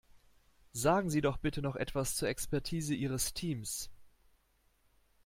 Sagen 0.73 1.11
Sie 1.11 1.21
doch 1.21 1.37
bitte 1.37 1.61
noch 1.61 1.75
etwas 1.75 2.15
zur 2.15 2.27
Expertise 2.27 2.95
Ihres 2.95 3.35
Teams. 3.35 3.91